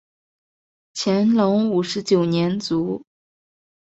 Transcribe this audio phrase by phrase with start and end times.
[0.95, 3.03] 乾隆五十九年卒。